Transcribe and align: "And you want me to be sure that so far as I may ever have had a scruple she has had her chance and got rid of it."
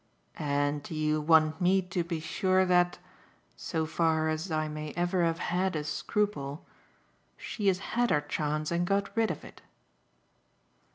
"And 0.39 0.89
you 0.89 1.21
want 1.21 1.61
me 1.61 1.79
to 1.79 2.03
be 2.03 2.19
sure 2.19 2.65
that 2.65 2.97
so 3.55 3.85
far 3.85 4.29
as 4.29 4.49
I 4.51 4.67
may 4.67 4.93
ever 4.97 5.23
have 5.23 5.37
had 5.37 5.75
a 5.75 5.83
scruple 5.83 6.65
she 7.37 7.67
has 7.67 7.77
had 7.93 8.09
her 8.09 8.21
chance 8.21 8.71
and 8.71 8.87
got 8.87 9.15
rid 9.15 9.29
of 9.29 9.45
it." 9.45 9.61